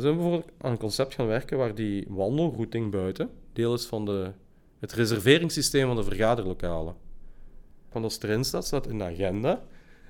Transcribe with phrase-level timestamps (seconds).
[0.00, 4.04] We zijn bijvoorbeeld aan een concept gaan werken waar die wandelrouting buiten deel is van
[4.04, 4.32] de,
[4.78, 6.94] het reserveringssysteem van de vergaderlokalen.
[7.92, 9.62] Want als het erin staat, staat in de agenda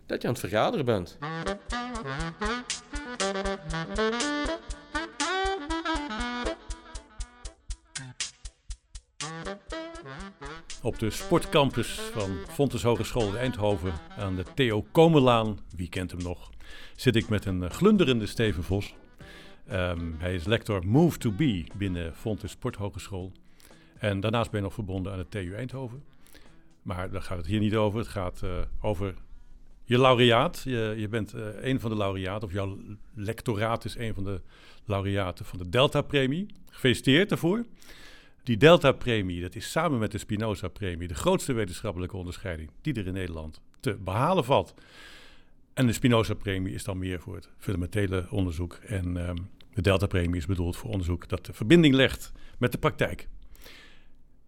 [0.06, 1.18] dat je aan het vergaderen bent.
[10.82, 16.22] Op de sportcampus van Fontes Hogeschool in Eindhoven aan de Theo Komelaan, wie kent hem
[16.22, 16.50] nog,
[16.96, 18.94] zit ik met een glunderende Steven Vos.
[19.70, 23.32] Ehm, hij is lector Move to Be binnen Fontes Sporthogeschool.
[23.98, 26.02] En daarnaast ben je nog verbonden aan de TU Eindhoven.
[26.82, 27.98] Maar daar gaat het hier niet over.
[27.98, 29.14] Het gaat uh, over
[29.84, 30.62] je laureaat.
[30.64, 32.78] Je, je bent uh, een van de laureaten, of jouw
[33.14, 34.40] lectoraat is een van de
[34.84, 36.46] laureaten van de Delta-premie.
[36.70, 37.64] Gefeliciteerd daarvoor.
[38.42, 43.12] Die Delta-premie, dat is samen met de Spinoza-premie de grootste wetenschappelijke onderscheiding die er in
[43.12, 44.74] Nederland te behalen valt.
[45.74, 48.74] En de Spinoza-premie is dan meer voor het fundamentele onderzoek.
[48.74, 53.28] En um, de Delta-premie is bedoeld voor onderzoek dat de verbinding legt met de praktijk.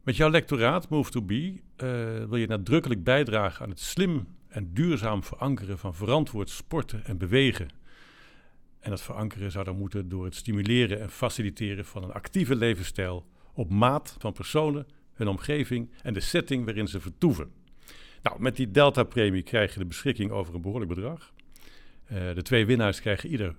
[0.03, 1.59] Met jouw lectoraat Move to Be uh,
[2.29, 7.69] wil je nadrukkelijk bijdragen aan het slim en duurzaam verankeren van verantwoord sporten en bewegen.
[8.81, 13.27] En dat verankeren zou dan moeten door het stimuleren en faciliteren van een actieve levensstijl
[13.53, 17.53] op maat van personen, hun omgeving en de setting waarin ze vertoeven.
[18.23, 21.33] Nou, met die Delta-premie krijg je de beschikking over een behoorlijk bedrag.
[22.13, 23.55] Uh, de twee winnaars krijgen ieder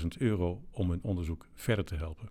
[0.00, 2.28] 500.000 euro om hun onderzoek verder te helpen.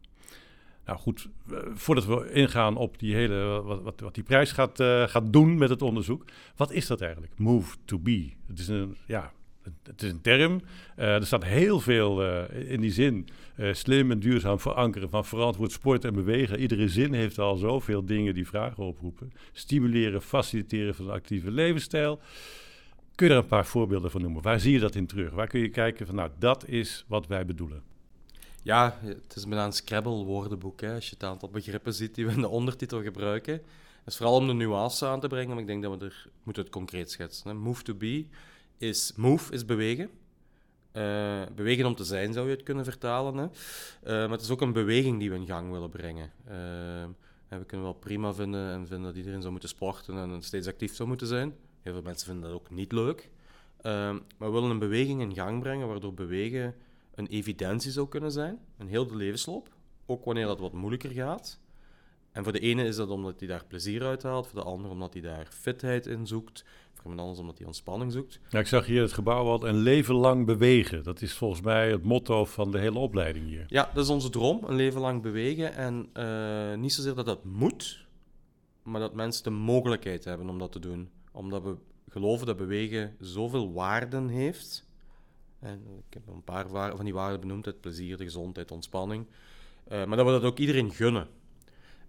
[0.86, 4.80] Nou goed, uh, voordat we ingaan op die hele, wat, wat, wat die prijs gaat,
[4.80, 6.26] uh, gaat doen met het onderzoek.
[6.56, 7.34] Wat is dat eigenlijk?
[7.38, 8.32] Move to be.
[8.48, 9.32] Het is een, ja,
[9.84, 10.62] het is een term.
[10.96, 13.28] Er staat heel veel in die zin.
[13.72, 16.60] Slim en duurzaam verankeren van verantwoord sport en bewegen.
[16.60, 19.32] Iedere zin heeft al zoveel dingen die vragen oproepen.
[19.52, 22.20] Stimuleren, faciliteren van een actieve levensstijl.
[23.16, 24.42] Kun je er een paar voorbeelden van noemen?
[24.42, 25.32] Waar zie je dat in terug?
[25.32, 27.84] Waar kun je kijken van, nou, dat is wat wij bedoelen?
[28.62, 30.84] Ja, het is bijna een Scrabble-woordenboek.
[30.84, 33.54] Als je het aantal begrippen ziet die we in de ondertitel gebruiken.
[33.54, 36.28] Het is vooral om de nuance aan te brengen, maar ik denk dat we er
[36.44, 37.50] moeten het concreet schetsen.
[37.50, 37.54] Hè.
[37.56, 38.26] Move to be
[38.78, 40.10] is move, is bewegen.
[40.94, 43.38] Uh, bewegen om te zijn, zou je het kunnen vertalen.
[43.38, 43.44] Hè.
[43.44, 43.50] Uh,
[44.04, 46.32] maar het is ook een beweging die we in gang willen brengen.
[46.46, 46.54] Uh,
[47.60, 50.96] we kunnen wel prima vinden en vinden dat iedereen zou moeten sporten en steeds actief
[50.96, 51.56] zou moeten zijn.
[51.84, 53.30] Heel veel mensen vinden dat ook niet leuk.
[53.84, 56.76] maar we willen een beweging in gang brengen waardoor bewegen
[57.16, 59.70] een evidentie zou kunnen zijn, een heel de levensloop.
[60.06, 61.60] Ook wanneer dat wat moeilijker gaat.
[62.32, 64.92] En voor de ene is dat omdat hij daar plezier uit haalt, voor de ander
[64.92, 66.64] omdat hij daar fitheid in zoekt,
[66.94, 68.40] voor iemand anders omdat hij ontspanning zoekt.
[68.50, 71.04] Ja, ik zag hier het gebouw al een leven lang bewegen.
[71.04, 73.66] Dat is volgens mij het motto van de hele opleiding hier.
[73.68, 75.74] Ja, dat is onze droom, een leven lang bewegen.
[75.74, 78.06] En uh, niet zozeer dat dat moet,
[78.84, 81.10] maar dat mensen de mogelijkheid hebben om dat te doen.
[81.34, 81.76] Omdat we
[82.10, 84.86] geloven dat bewegen zoveel waarden heeft.
[85.60, 89.26] En ik heb een paar van die waarden benoemd, het plezier, de gezondheid, ontspanning.
[89.92, 91.28] Uh, maar dat we dat ook iedereen gunnen.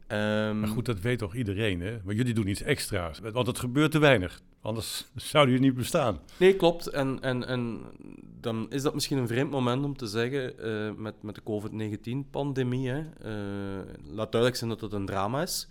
[0.09, 1.99] Um, maar goed, dat weet toch iedereen, hè?
[2.05, 4.43] Maar jullie doen iets extra's, want het gebeurt te weinig.
[4.61, 6.21] Anders zouden jullie niet bestaan.
[6.39, 6.87] Nee, klopt.
[6.87, 7.83] En, en, en
[8.41, 12.91] dan is dat misschien een vreemd moment om te zeggen, uh, met, met de COVID-19-pandemie,
[12.91, 13.03] uh,
[14.11, 15.69] laat duidelijk zijn dat het een drama is.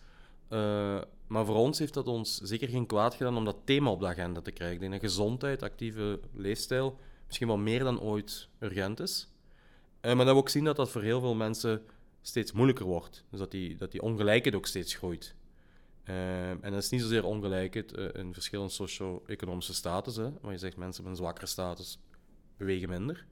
[0.54, 4.00] Uh, maar voor ons heeft dat ons zeker geen kwaad gedaan om dat thema op
[4.00, 4.76] de agenda te krijgen.
[4.76, 9.28] Ik denk dat gezondheid, actieve leefstijl misschien wel meer dan ooit urgent is.
[10.02, 11.82] maar dat we ook zien dat dat voor heel veel mensen
[12.22, 13.24] steeds moeilijker wordt.
[13.30, 15.36] Dus dat die, dat die ongelijkheid ook steeds groeit.
[16.06, 20.16] Uh, en dat is niet zozeer ongelijkheid in verschillende socio-economische status.
[20.16, 22.00] Hè, waar je zegt mensen met een zwakkere status
[22.58, 23.26] bewegen minder.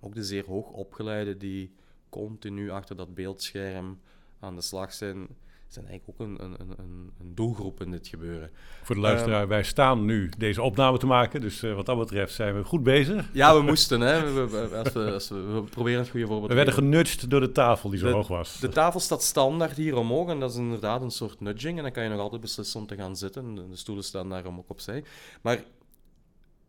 [0.00, 1.72] Ook de zeer hoog opgeleide die
[2.08, 4.00] continu achter dat beeldscherm
[4.40, 5.28] aan de slag zijn
[5.68, 8.50] zijn eigenlijk ook een, een, een, een doelgroep in dit gebeuren.
[8.82, 11.98] Voor de luisteraar, um, wij staan nu deze opname te maken, dus uh, wat dat
[11.98, 13.28] betreft zijn we goed bezig.
[13.32, 14.32] Ja, we moesten, hè.
[14.32, 17.40] We, we, als we, als we, we, proberen het goede voorbeeld We werden genudged door
[17.40, 18.60] de tafel die zo de, hoog was.
[18.60, 21.92] De tafel staat standaard hier omhoog en dat is inderdaad een soort nudging en dan
[21.92, 23.54] kan je nog altijd beslissen om te gaan zitten.
[23.54, 25.04] De stoelen staan daarom ook opzij.
[25.42, 25.64] Maar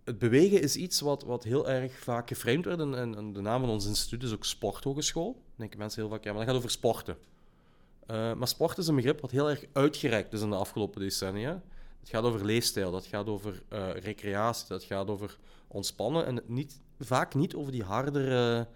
[0.04, 2.82] het bewegen is iets wat, wat heel erg vaak geframed wordt.
[2.82, 5.34] En, en de naam van ons instituut is ook Sporthogeschool.
[5.34, 7.18] Dan denken mensen heel vaak, ja, maar dat gaat over sporten.
[8.12, 11.62] Uh, maar sport is een begrip wat heel erg uitgereikt is in de afgelopen decennia.
[12.00, 15.38] Het gaat over leefstijl, dat gaat over uh, recreatie, dat gaat over
[15.68, 18.68] ontspannen en niet, vaak niet over die hardere,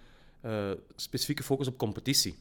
[0.46, 2.36] uh, specifieke focus op competitie.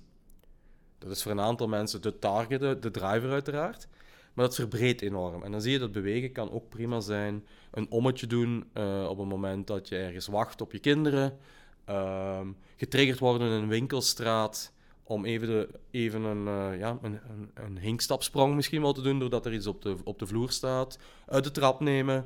[0.99, 3.89] Dat is voor een aantal mensen de target, de, de driver uiteraard,
[4.35, 5.43] maar dat verbreedt enorm.
[5.43, 8.65] En dan zie je dat bewegen kan ook prima zijn, een ommetje doen
[9.09, 11.39] op een moment dat je ergens wacht op je kinderen,
[11.85, 14.73] ehm, getriggerd worden in een winkelstraat
[15.11, 19.47] om even, even een, uh, ja, een, een, een, hinkstapsprong misschien wel te doen, doordat
[19.47, 20.99] er iets op de, op de vloer staat.
[21.27, 22.25] Uit de trap nemen.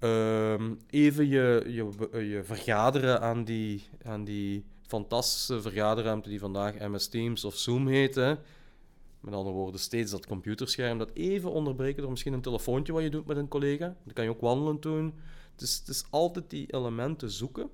[0.00, 0.54] Uh,
[0.90, 7.44] even je, je, je vergaderen aan die, aan die fantastische vergaderruimte die vandaag MS Teams
[7.44, 8.14] of Zoom heet.
[9.20, 13.10] Met andere woorden, steeds dat computerscherm, dat even onderbreken door misschien een telefoontje wat je
[13.10, 13.96] doet met een collega.
[14.04, 15.14] Dat kan je ook wandelend doen.
[15.52, 17.70] Het is altijd die elementen zoeken.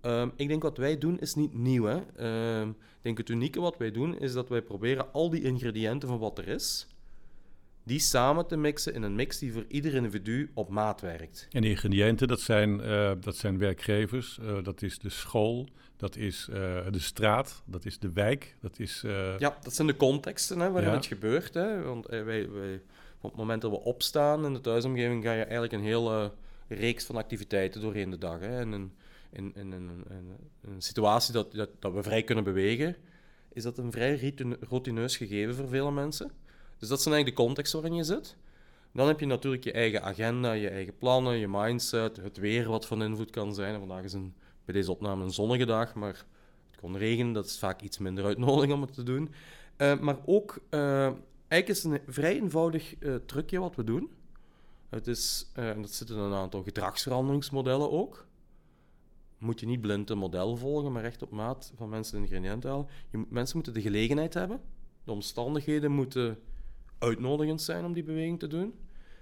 [0.00, 1.84] Ehm, ik denk wat wij doen is niet nieuw.
[1.84, 2.00] Hè.
[2.16, 6.08] Ehm, ik denk het unieke wat wij doen is dat wij proberen al die ingrediënten
[6.08, 6.86] van wat er is,
[7.82, 11.48] die samen te mixen in een mix die voor ieder individu op maat werkt.
[11.50, 16.16] En die ingrediënten, dat zijn, uh, dat zijn werkgevers, uh, dat is de school, dat
[16.16, 16.56] is uh,
[16.90, 19.00] de straat, dat is de wijk, dat is...
[19.38, 20.96] Ja, dat zijn de contexten hè, waarin ja.
[20.96, 21.54] het gebeurt.
[21.54, 21.82] Hè.
[21.82, 22.82] Want wij, wij,
[23.20, 26.32] op het moment dat we opstaan in de thuisomgeving, ga je eigenlijk een hele
[26.68, 28.40] reeks van activiteiten doorheen de dag.
[28.40, 28.58] Hè.
[28.58, 28.92] En een,
[29.32, 32.96] in, in, in, in, een situatie dat, dat, dat we vrij kunnen bewegen,
[33.52, 36.30] is dat een vrij routineus gegeven voor vele mensen.
[36.78, 38.36] Dus dat zijn eigenlijk de context waarin je zit.
[38.92, 42.86] Dan heb je natuurlijk je eigen agenda, je eigen plannen, je mindset, het weer wat
[42.86, 43.78] van invloed kan zijn.
[43.78, 44.34] vandaag is een,
[44.64, 46.24] bij deze opname een zonnige dag, maar
[46.70, 49.30] het kon regenen, dat is vaak iets minder uitnodiging om het te doen.
[49.76, 51.02] Uh, maar ook, uh,
[51.48, 54.10] eigenlijk is het een vrij eenvoudig uh, trucje wat we doen.
[54.88, 58.26] Het is, en dat zitten een aantal gedragsveranderingsmodellen ook
[59.40, 62.86] moet je niet blind een model volgen, maar recht op maat van mensen de ingrediënten.
[63.10, 64.60] Je, mensen moeten de gelegenheid hebben.
[65.04, 66.38] De omstandigheden moeten
[66.98, 68.74] uitnodigend zijn om die beweging te doen.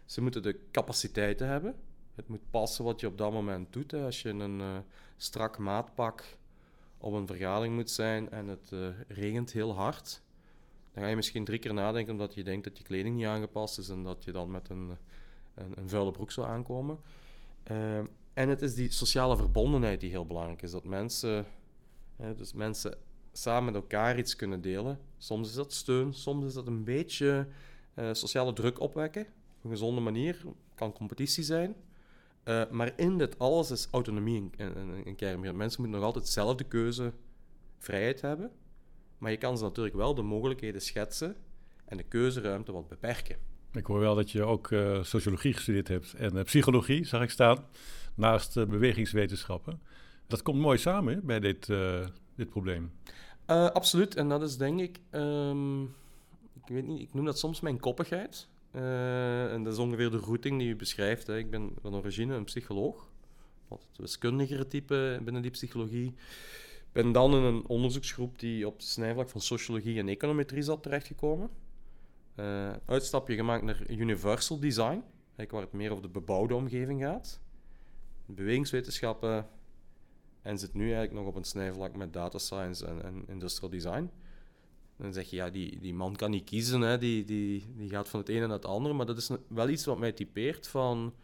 [0.05, 1.75] Ze moeten de capaciteiten hebben.
[2.15, 3.93] Het moet passen wat je op dat moment doet.
[3.95, 4.79] Als je een uh,
[5.17, 6.37] strak maatpak
[6.99, 10.23] op een vergadering moet zijn en het uh, regent heel hard,
[10.93, 13.79] dan ga je misschien drie keer nadenken omdat je denkt dat je kleding niet aangepast
[13.79, 14.97] is en dat je dan met een,
[15.55, 16.99] een, een vuile broek zou aankomen.
[17.71, 18.01] Uh,
[18.39, 20.71] en het is die sociale verbondenheid die heel belangrijk is.
[20.71, 21.47] Dat mensen,
[22.17, 22.99] hè, dus mensen
[23.33, 24.99] samen met elkaar iets kunnen delen.
[25.17, 27.47] Soms is dat steun, soms is dat een beetje
[27.95, 29.23] uh, sociale druk opwekken.
[29.23, 30.43] Op een gezonde manier.
[30.75, 31.75] kan competitie zijn.
[32.45, 35.57] Uh, maar in dit alles is autonomie een, een, een.
[35.57, 37.13] Mensen moeten nog altijd zelf de keuze,
[37.79, 38.51] vrijheid hebben.
[39.19, 41.37] Maar je kan ze natuurlijk wel de mogelijkheden schetsen
[41.85, 43.37] en de keuzeruimte wat beperken.
[43.73, 47.67] Ik hoor wel dat je ook uh, sociologie gestudeerd hebt en psychologie, zag ik staan
[48.19, 49.81] naast uh, bewegingswetenschappen.
[50.27, 52.93] Dat komt mooi samen bij dit, uh, dit probleem.
[53.51, 55.83] Uh, absoluut, en dat is denk ik, um,
[56.55, 58.49] ik weet niet, ik noem dat soms mijn koppigheid.
[58.73, 61.27] en dat is ongeveer de routing die u beschrijft.
[61.27, 61.39] Hè.
[61.39, 63.09] Ik ben van origine een psycholoog,
[63.69, 66.07] wat het wiskundigere type binnen die psychologie.
[66.07, 70.83] Ik ben dan in een onderzoeksgroep die op het snijvlak van sociologie en econometrie zat
[70.83, 71.51] terechtgekomen.
[72.85, 75.03] uitstapje gemaakt naar universal design,
[75.37, 77.41] waar het meer over de bebouwde omgeving gaat
[78.35, 79.47] bewegingswetenschappen
[80.43, 84.11] en zit nu eigenlijk nog op een snijvlak met data science en, en industrial design.
[84.97, 86.99] Dan zeg je, ja, die, die man kan niet kiezen, hè.
[86.99, 88.95] Die, die, die gaat van het ene naar het andere.
[88.95, 91.15] Maar dat is wel iets wat mij typeert van...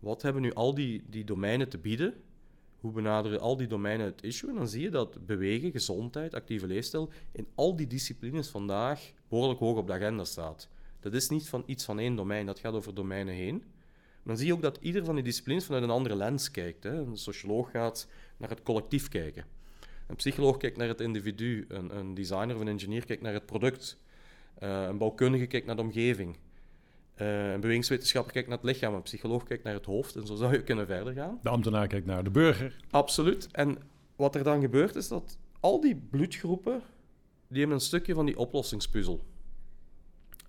[0.00, 2.14] Wat hebben nu al die, die domeinen te bieden?
[2.80, 4.50] Hoe benaderen al die domeinen het issue?
[4.50, 7.10] En dan zie je dat bewegen, gezondheid, actieve leefstijl...
[7.32, 10.68] in al die disciplines vandaag behoorlijk hoog op de agenda staat.
[11.00, 13.64] Dat is niet van iets van één domein, dat gaat over domeinen heen
[14.24, 16.84] dan zie je ook dat ieder van die disciplines vanuit een andere lens kijkt.
[16.84, 16.90] Hè.
[16.90, 19.44] Een socioloog gaat naar het collectief kijken.
[20.06, 21.64] Een psycholoog kijkt naar het individu.
[21.68, 23.98] Een, een designer of een engineer kijkt naar het product.
[24.62, 26.36] Uh, een bouwkundige kijkt naar de omgeving.
[27.16, 28.94] Uh, een bewegingswetenschapper kijkt naar het lichaam.
[28.94, 30.16] Een psycholoog kijkt naar het hoofd.
[30.16, 31.38] En zo zou je kunnen verder gaan.
[31.42, 32.76] De ambtenaar kijkt naar de burger.
[32.90, 33.48] Absoluut.
[33.52, 33.78] En
[34.16, 36.82] wat er dan gebeurt is dat al die bloedgroepen...
[37.48, 39.24] die hebben een stukje van die oplossingspuzzel.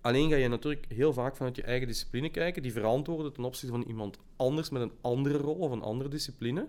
[0.05, 3.75] Alleen ga je natuurlijk heel vaak vanuit je eigen discipline kijken, die verantwoorden ten opzichte
[3.75, 6.67] van iemand anders met een andere rol of een andere discipline.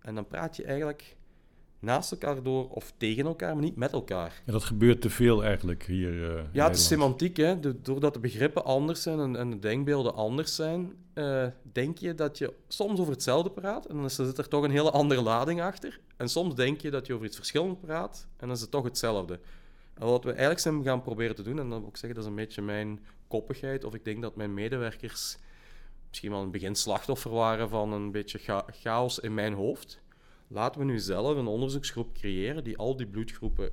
[0.00, 1.16] En dan praat je eigenlijk
[1.78, 4.42] naast elkaar door of tegen elkaar, maar niet met elkaar.
[4.46, 6.12] Ja, dat gebeurt te veel eigenlijk hier.
[6.12, 7.36] Uh, ja, het is semantiek.
[7.36, 7.80] Hè?
[7.82, 12.38] doordat de begrippen anders zijn en, en de denkbeelden anders zijn, uh, denk je dat
[12.38, 16.00] je soms over hetzelfde praat en dan zit er toch een hele andere lading achter.
[16.16, 18.84] En soms denk je dat je over iets verschillend praat en dan is het toch
[18.84, 19.40] hetzelfde.
[19.98, 22.30] Wat we eigenlijk zijn gaan proberen te doen, en dan wil ik zeggen, dat is
[22.30, 25.38] een beetje mijn koppigheid, of ik denk dat mijn medewerkers
[26.08, 30.02] misschien wel in het begin slachtoffer waren van een beetje chaos in mijn hoofd.
[30.48, 33.70] Laten we nu zelf een onderzoeksgroep creëren die al die bloedgroepen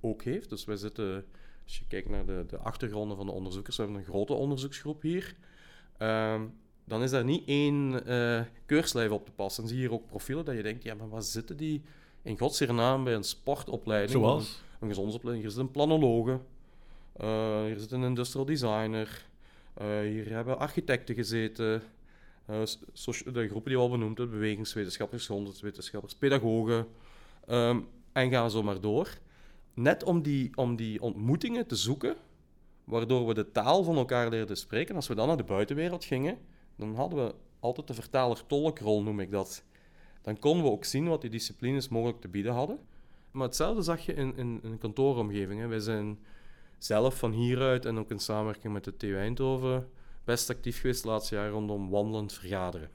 [0.00, 0.48] ook heeft.
[0.48, 1.24] Dus wij zitten,
[1.64, 5.02] als je kijkt naar de, de achtergronden van de onderzoekers, we hebben een grote onderzoeksgroep
[5.02, 5.34] hier.
[5.98, 6.42] Uh,
[6.84, 9.62] dan is daar niet één uh, keurslijf op te passen.
[9.62, 11.82] Dan zie je hier ook profielen dat je denkt, ja, maar waar zitten die
[12.22, 14.10] in godsnaam bij een sportopleiding?
[14.10, 14.62] Zoals?
[14.80, 15.46] een gezondheidsopleiding.
[15.46, 16.40] Hier zit een planologe.
[17.20, 19.26] Uh, hier zit een industrial designer.
[19.82, 21.82] Uh, hier hebben architecten gezeten.
[22.50, 22.62] Uh,
[23.32, 26.86] de groepen die we al benoemd hebben, bewegingswetenschappers, gezondheidswetenschappers, pedagogen.
[27.48, 29.18] Um, en gaan zo maar door.
[29.74, 32.16] Net om die, om die ontmoetingen te zoeken,
[32.84, 34.94] waardoor we de taal van elkaar leerden spreken.
[34.94, 36.38] Als we dan naar de buitenwereld gingen,
[36.76, 39.64] dan hadden we altijd de vertaler-tolkrol, noem ik dat.
[40.22, 42.78] Dan konden we ook zien wat die disciplines mogelijk te bieden hadden.
[43.30, 45.60] Maar hetzelfde zag je in, in, in een kantooromgeving.
[45.60, 45.66] Hè.
[45.66, 46.18] Wij zijn
[46.78, 49.88] zelf van hieruit en ook in samenwerking met de TU Eindhoven
[50.28, 52.90] best actief geweest de laatste jaren rondom wandelend vergaderen.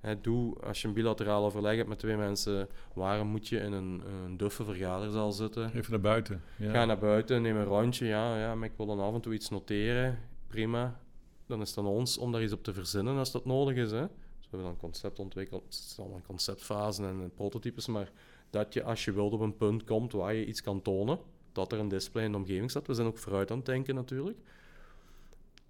[0.00, 3.72] Hè, doe, als je een bilateraal overleg hebt met twee mensen, waarom moet je in
[3.72, 5.74] een, een duffe vergaderzaal zitten?
[5.74, 6.42] Even naar buiten.
[6.56, 6.70] Ja.
[6.70, 8.06] Ga naar buiten, neem een rondje.
[8.06, 10.18] Ja, ja, maar ik wil dan af en toe iets noteren.
[10.46, 11.00] Prima.
[11.46, 13.90] Dan is het aan ons om daar iets op te verzinnen als dat nodig is.
[13.90, 14.06] Hè.
[14.52, 15.62] We hebben dan concept ontwikkeld.
[15.62, 17.86] Het is allemaal conceptfase en prototypes.
[17.86, 18.10] Maar
[18.50, 21.18] dat je als je wilt op een punt komt waar je iets kan tonen,
[21.52, 22.86] dat er een display in de omgeving staat.
[22.86, 24.38] We zijn ook vooruit aan het denken natuurlijk.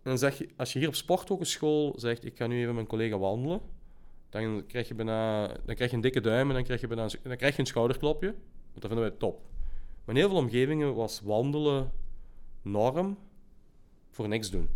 [0.03, 3.19] En zeg je, als je hier op sporthogeschool zegt, ik ga nu even mijn collega
[3.19, 3.61] wandelen,
[4.31, 7.09] dan krijg je bijna, dan krijg je een dikke duim en dan krijg je, bijna,
[7.23, 8.29] dan krijg je een schouderklopje.
[8.29, 9.41] Want dat vinden wij top.
[10.05, 11.93] Maar in heel veel omgevingen was wandelen
[12.63, 13.19] norm
[14.11, 14.69] voor niks doen.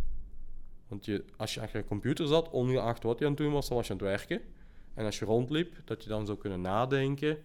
[0.89, 3.69] Want je, als je achter je computer zat, ongeacht wat je aan het doen was,
[3.69, 4.41] dan was je aan het werken.
[4.95, 7.39] En als je rondliep, dat je dan zou kunnen nadenken,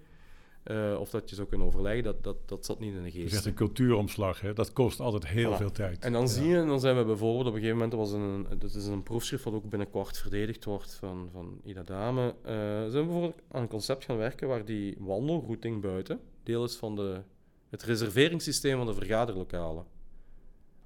[0.64, 3.34] eh, of dat je zou kunnen overleggen, dat, dat, dat zat niet in de geest.
[3.34, 4.54] zegt een cultuuromslag, hè?
[4.54, 5.58] dat kost altijd heel Voilà.
[5.58, 6.04] veel tijd.
[6.04, 6.28] En dan Ja.
[6.28, 8.86] zie je, en dan zijn we bijvoorbeeld op een gegeven moment, was een, dat is
[8.86, 13.42] een proefschrift wat ook binnenkort verdedigd wordt van, van Ida Dame, eh, zijn we bijvoorbeeld
[13.52, 17.22] aan een concept gaan werken waar die wandelrouting buiten deel is van de,
[17.70, 19.86] het reserveringssysteem van de vergaderlokalen.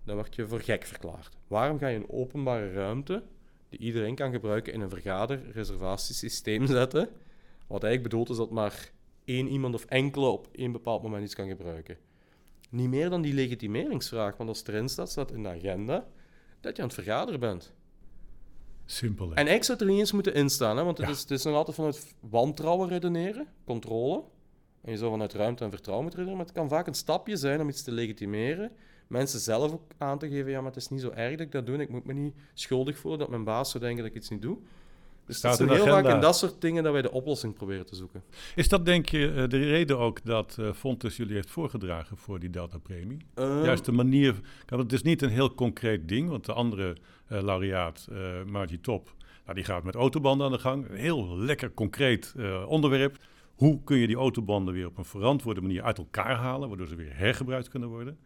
[0.05, 1.37] Dan word je voor gek verklaard.
[1.47, 3.23] Waarom ga je een openbare ruimte
[3.69, 7.09] die iedereen kan gebruiken in een vergaderreservatiesysteem zetten,
[7.67, 8.91] wat eigenlijk bedoeld is dat maar
[9.25, 11.97] één iemand of enkele op één bepaald moment iets kan gebruiken?
[12.69, 16.07] Niet meer dan die legitimeringsvraag, want als erin staat, staat in de agenda
[16.61, 17.73] dat je aan het vergaderen bent.
[18.85, 19.29] Simpel.
[19.29, 19.35] hè?
[19.35, 21.13] En ik zou het er niet eens moeten instaan, hè, want het, Ja.
[21.13, 24.23] is, het is nog altijd vanuit wantrouwen redeneren, controle.
[24.81, 27.35] En je zou vanuit ruimte en vertrouwen moeten redeneren, maar het kan vaak een stapje
[27.37, 28.71] zijn om iets te legitimeren.
[29.07, 31.51] Mensen zelf ook aan te geven, ja, maar het is niet zo erg dat ik
[31.51, 31.77] dat doe.
[31.77, 34.41] Ik moet me niet schuldig voelen dat mijn baas zou denken dat ik iets niet
[34.41, 34.57] doe.
[35.25, 37.11] Dus Staat het is in de heel vaak in dat soort dingen dat wij de
[37.11, 38.23] oplossing proberen te zoeken.
[38.55, 42.39] Is dat denk je eh, de reden ook dat eh Fontes jullie heeft voorgedragen voor
[42.39, 43.17] die Delta-premie?
[43.33, 44.35] Ehm, Juist de manier,
[44.65, 46.97] het is niet een heel concreet ding, want de andere
[47.27, 50.89] eh, laureaat, eh Margie Top, nou, die gaat met autobanden aan de gang.
[50.89, 53.17] Een heel lekker concreet eh, onderwerp.
[53.55, 56.95] Hoe kun je die autobanden weer op een verantwoorde manier uit elkaar halen, waardoor ze
[56.95, 58.17] weer hergebruikt kunnen worden?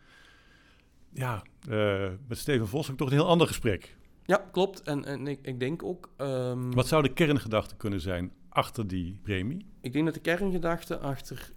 [1.14, 3.98] Ja, eh, met Steven Vos heb ik toch een heel ander gesprek.
[4.26, 4.82] Ja, klopt.
[4.82, 6.10] En, en ik, ik denk ook...
[6.18, 9.66] ehm, Wat zou de kerngedachte kunnen zijn achter die premie?
[9.82, 11.52] Ik denk dat de kerngedachte achter.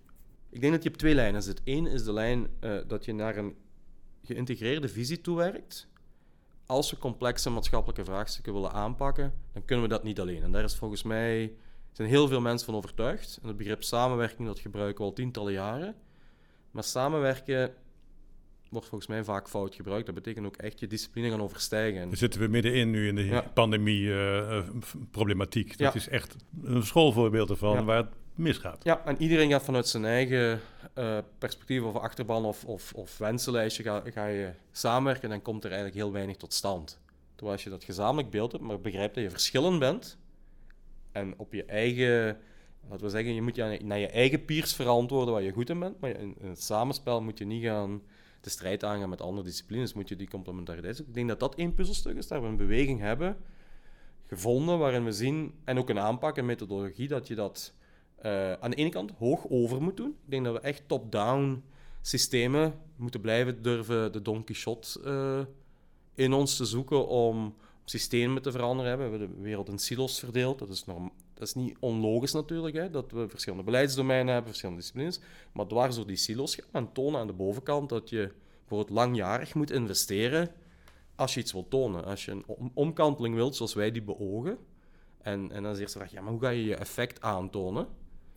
[0.50, 1.60] Ik denk dat je op twee lijnen zit.
[1.64, 3.54] Eén is de lijn eh, dat je naar een
[4.22, 5.88] geïntegreerde visie toewerkt.
[6.66, 10.42] Als we complexe maatschappelijke vraagstukken willen aanpakken, dan kunnen we dat niet alleen.
[10.42, 11.52] En daar is volgens mij
[11.92, 13.38] zijn heel veel mensen van overtuigd.
[13.42, 15.94] En het begrip samenwerking dat gebruiken we al tientallen jaren.
[16.70, 17.74] Maar samenwerken
[18.72, 20.06] wordt volgens mij vaak fout gebruikt.
[20.06, 22.00] Dat betekent ook echt je discipline gaan overstijgen.
[22.00, 23.40] En Daar zitten we middenin nu in de Ja.
[23.54, 25.68] pandemie-problematiek.
[25.68, 25.94] Dat Ja.
[25.94, 27.84] is echt een schoolvoorbeeld ervan Ja.
[27.84, 28.84] waar het misgaat.
[28.84, 30.60] Ja, en iedereen gaat vanuit zijn eigen
[30.94, 35.64] eh, perspectief of achterban of, of, of wensenlijstje ga, ga je samenwerken en dan komt
[35.64, 37.00] er eigenlijk heel weinig tot stand.
[37.34, 40.18] Terwijl als je dat gezamenlijk beeld hebt, maar begrijpt dat je verschillend bent
[41.12, 42.38] en op je eigen,
[42.88, 45.78] laten we zeggen, je moet je naar je eigen peers verantwoorden waar je goed in
[45.78, 48.02] bent, maar in, in het samenspel moet je niet gaan
[48.42, 50.98] de strijd aangaan met andere disciplines, moet je die complementariteit.
[50.98, 53.36] Ik denk dat dat één puzzelstuk is, dat we een beweging hebben
[54.26, 57.74] gevonden waarin we zien, en ook een aanpak, een methodologie, dat je dat
[58.16, 60.10] eh, aan de ene kant hoog over moet doen.
[60.24, 61.62] Ik denk dat we echt top-down
[62.00, 65.44] systemen moeten blijven durven de Don Quixote eh,
[66.14, 68.96] in ons te zoeken om systemen te veranderen.
[68.96, 70.58] We hebben de wereld in silos verdeeld.
[70.58, 74.80] Dat is, norm dat is niet onlogisch natuurlijk, hè, dat we verschillende beleidsdomeinen hebben, verschillende
[74.80, 75.20] disciplines.
[75.52, 79.54] Maar dwars door die silos gaan en tonen aan de bovenkant dat je bijvoorbeeld langjarig
[79.54, 80.50] moet investeren
[81.14, 82.04] als je iets wilt tonen.
[82.04, 84.58] Als je een om- omkanteling wilt zoals wij die beogen.
[85.22, 87.86] En, en dan is de eerste vraag, ja, maar hoe ga je je effect aantonen?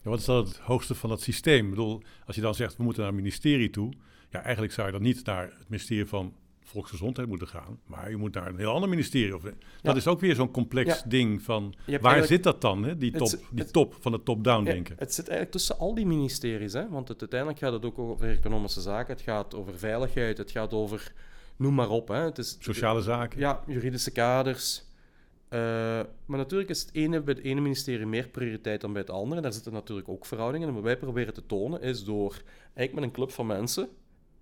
[0.02, 1.64] Ja, wat is dan het hoogste van dat systeem?
[1.64, 3.94] Ik bedoel, als je dan zegt, we moeten naar het ministerie toe.
[4.30, 6.34] Ja, eigenlijk zou je dan niet naar het ministerie van
[6.68, 7.80] Volksgezondheid moeten gaan.
[7.86, 9.36] Maar je moet naar een heel ander ministerie.
[9.36, 9.96] Of, dat Ja.
[9.96, 11.04] is ook weer zo'n complex Ja.
[11.10, 12.84] ding van, waar zit dat dan?
[12.84, 12.98] Hè?
[12.98, 14.96] Die, top, die het- top van het top-down Ja, denken.
[15.00, 16.90] het zit eigenlijk tussen al die ministeries, hè?
[16.90, 20.74] want het, uiteindelijk gaat het ook over economische zaken, het gaat over veiligheid, het gaat
[20.74, 21.14] over,
[21.56, 22.08] noem maar op.
[22.08, 22.16] Hè?
[22.20, 23.40] Het is, Sociale zaken.
[23.40, 24.84] Ja, juridische kaders.
[25.50, 25.60] Eh,
[26.26, 29.42] maar natuurlijk is het ene bij het ene ministerie meer prioriteit dan bij het andere.
[29.42, 30.68] Daar zitten natuurlijk ook verhoudingen.
[30.68, 33.90] En wat wij proberen te tonen is door eigenlijk met een club van mensen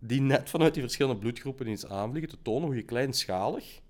[0.06, 3.82] die net vanuit die verschillende bloedgroepen iets aanvliegen, te tonen hoe je kleinschalig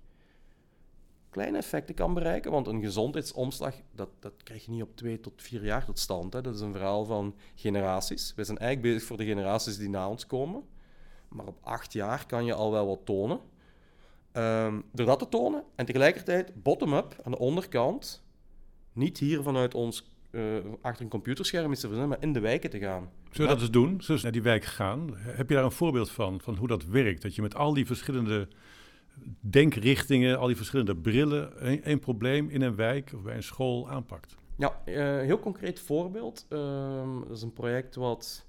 [1.34, 2.50] kleine effecten kan bereiken.
[2.50, 6.32] Want een gezondheidsomslag, dat, dat krijg je niet op twee tot vier jaar tot stand.
[6.32, 6.40] Hè.
[6.40, 8.32] Dat is een verhaal van generaties.
[8.34, 10.62] Wij zijn eigenlijk bezig voor de generaties die na ons komen.
[11.28, 13.40] Maar op acht jaar kan je al wel wat tonen.
[14.32, 18.24] Ehm, door dat te tonen en tegelijkertijd bottom-up aan de onderkant,
[18.92, 20.42] niet hier vanuit ons uh,
[20.80, 23.10] achter een computerscherm is te verzinnen, maar in de wijken te gaan.
[23.30, 24.00] Zullen we dat eens doen?
[24.00, 25.16] Zullen we naar die wijk gaan?
[25.16, 27.22] Heb je daar een voorbeeld van, van hoe dat werkt?
[27.22, 28.48] Dat je met al die verschillende
[29.40, 34.36] denkrichtingen, al die verschillende brillen, één probleem in een wijk of bij een school aanpakt?
[34.56, 36.46] Ja, uh, heel concreet voorbeeld.
[36.48, 36.58] Uh,
[37.28, 38.44] dat is een project wat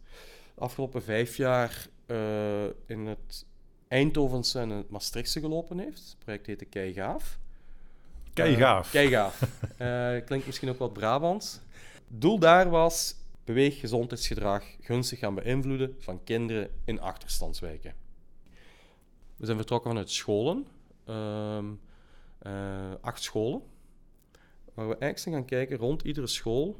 [0.56, 3.46] de afgelopen vijf jaar uh, in het
[3.88, 6.00] Eindhovense en het Maastrichtse gelopen heeft.
[6.00, 7.40] Het project heette Keigaaf.
[8.34, 8.86] Keigaaf.
[8.86, 9.40] Uh, Keigaaf.
[10.28, 11.60] klinkt misschien ook wat Brabants.
[12.08, 17.94] Doel daar was beweeggezondheidsgedrag gunstig gaan beïnvloeden van kinderen in achterstandswijken.
[19.36, 20.68] We zijn vertrokken vanuit scholen,
[21.06, 21.74] ehm,
[23.02, 23.62] acht scholen
[24.76, 26.80] waar we eigenlijk zijn gaan kijken rond iedere school.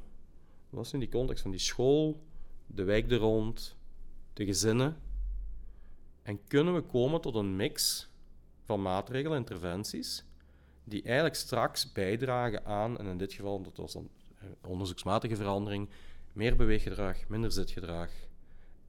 [0.70, 2.22] Wat is in die context van die school,
[2.68, 3.76] de wijk er rond,
[4.34, 4.98] de gezinnen.
[6.24, 8.08] En kunnen we komen tot een mix
[8.64, 10.26] van maatregelen en interventies
[10.84, 14.10] die eigenlijk straks bijdragen aan, en in dit geval, dat was dan
[14.62, 15.90] onderzoeksmatige verandering,
[16.34, 18.10] meer beweeggedrag, minder zitgedrag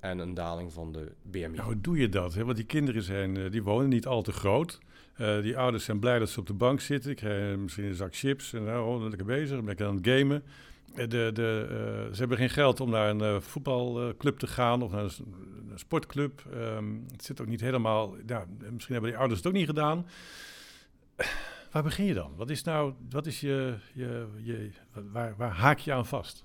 [0.00, 1.48] en een daling van de BMI.
[1.48, 2.34] Nou, hoe doe je dat?
[2.34, 2.44] Hè?
[2.44, 4.78] Want die kinderen zijn, eh, die wonen niet al te groot.
[5.20, 7.14] Uh, die ouders zijn blij dat ze op de bank zitten.
[7.14, 10.42] Krijgen misschien een zak chips en nou, oh, lekker bezig, lekker aan het gamen.
[10.94, 15.04] Eh, de, de, ze hebben geen geld om naar een voetbalclub te gaan of naar
[15.04, 15.10] een,
[15.74, 16.42] sportclub.
[16.54, 18.16] Um, het zit ook niet helemaal.
[18.70, 20.06] Misschien hebben die ouders het ook niet gedaan.
[21.76, 22.36] Waar begin je dan?
[22.36, 24.70] Wat is nou, wat is je, je, je
[25.12, 26.42] waar, waar haak je aan vast?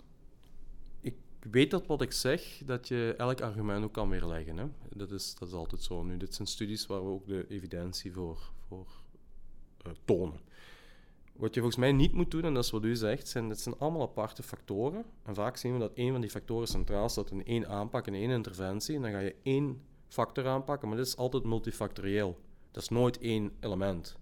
[1.01, 1.13] ik
[1.51, 4.57] weet dat wat ik zeg, dat je elk argument ook kan weerleggen.
[4.57, 4.65] Hè?
[4.95, 6.03] Dat, is, dat is altijd zo.
[6.03, 8.87] Nu, dit zijn studies waar we ook de evidentie voor, voor
[9.87, 10.39] uh, tonen.
[11.33, 13.59] Wat je volgens mij niet moet doen, en dat is wat u zegt, zijn, dat
[13.59, 15.05] zijn allemaal aparte factoren.
[15.23, 18.13] En vaak zien we dat één van die factoren centraal staat in één aanpak, in
[18.13, 18.95] één interventie.
[18.95, 22.39] En dan ga je één factor aanpakken, maar dit is altijd multifactorieel.
[22.71, 24.19] Dat is nooit één element.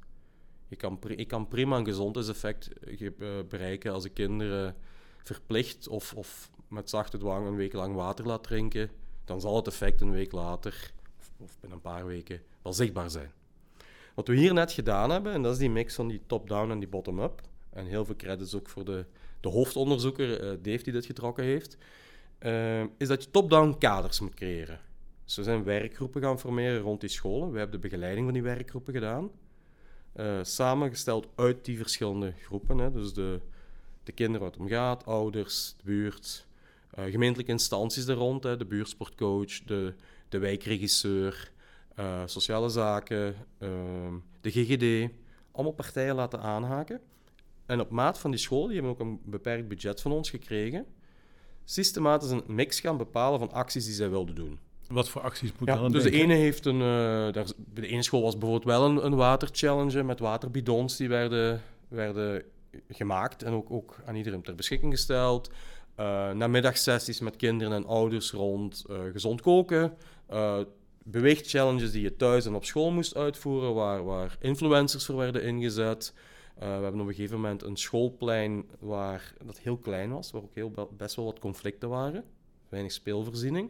[0.69, 3.09] Je kan, ik kan prima een gezondheidseffect eh,
[3.49, 4.75] bereiken als ik kinderen
[5.23, 8.89] verplicht of, of met zachte dwang een week lang water laat drinken,
[9.25, 13.31] dan zal het effect een week later of, binnen een paar weken wel zichtbaar zijn.
[14.13, 16.79] Wat we hier net gedaan hebben, en dat is die mix van die top-down en
[16.79, 19.05] die bottom-up, en heel veel credits ook voor de,
[19.39, 21.77] de hoofdonderzoeker, uh, Dave, die dit getrokken heeft,
[22.97, 24.79] is dat je top-down kaders moet creëren.
[25.25, 27.51] Dus we zijn werkgroepen gaan formeren rond die scholen.
[27.51, 29.31] We hebben de begeleiding van die werkgroepen gedaan.
[30.19, 32.77] Uh, samengesteld uit die verschillende groepen.
[32.77, 32.91] Hè.
[32.91, 33.39] Dus de,
[34.03, 36.47] de kinderen waar het om gaat, ouders, de buurt,
[36.99, 39.93] uh, gemeentelijke instanties er rond, hè, de buurtsportcoach, de,
[40.29, 41.51] de wijkregisseur,
[41.99, 43.69] uh, sociale zaken, uh,
[44.41, 45.11] de GGD,
[45.51, 47.01] allemaal partijen laten aanhaken.
[47.65, 50.85] En op maat van die school, die hebben ook een beperkt budget van ons gekregen,
[51.63, 54.59] systematisch een mix gaan bepalen van acties die zij wilden doen.
[54.89, 56.79] Wat voor acties moet ja, dan Dus de ene heeft een...
[56.79, 56.81] Uh,
[57.31, 61.61] daar, bij de ene school was bijvoorbeeld wel een, een waterchallenge met waterbidons die werden,
[61.87, 62.43] werden
[62.89, 65.49] gemaakt en ook, ook aan iedereen ter beschikking gesteld.
[65.99, 69.93] Uh, namiddagsessies met kinderen en ouders rond uh, gezond koken.
[70.31, 70.59] Uh,
[71.03, 76.13] beweegchallenges die je thuis en op school moest uitvoeren, waar, waar influencers voor werden ingezet.
[76.55, 80.53] we hebben op een gegeven moment een schoolplein waar dat heel klein was, waar ook
[80.53, 82.23] heel, best wel wat conflicten waren.
[82.69, 83.69] Weinig speelvoorziening.